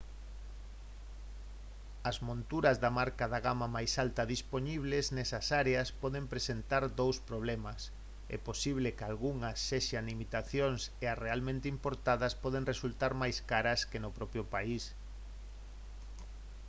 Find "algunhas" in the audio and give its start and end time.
9.09-9.57